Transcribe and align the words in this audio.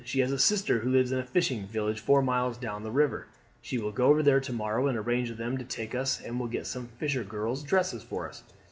She 0.03 0.21
has 0.21 0.31
a 0.31 0.39
sister 0.39 0.79
who 0.79 0.89
lives 0.89 1.11
in 1.11 1.19
a 1.19 1.23
fishing 1.23 1.67
village 1.67 1.99
four 1.99 2.23
miles 2.23 2.57
down 2.57 2.81
the 2.81 2.89
river. 2.89 3.27
She 3.61 3.77
will 3.77 3.91
go 3.91 4.07
over 4.07 4.23
there 4.23 4.39
to 4.39 4.51
morrow 4.51 4.87
and 4.87 4.97
arrange 4.97 5.29
with 5.29 5.37
them 5.37 5.59
to 5.59 5.63
take 5.63 5.93
us, 5.93 6.19
and 6.19 6.39
will 6.39 6.47
get 6.47 6.65
some 6.65 6.87
fisher 6.97 7.23
girls' 7.23 7.61
dresses 7.61 8.01
for 8.01 8.27
us. 8.27 8.41